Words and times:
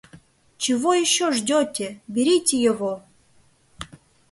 Чего 0.63 0.95
ещё 0.95 1.31
ждёте, 1.31 1.99
берите 2.07 2.57
его! 2.59 3.03